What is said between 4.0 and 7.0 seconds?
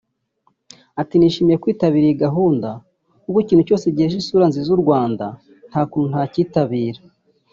isura nziza u Rwanda nta kuntu ntacyitabira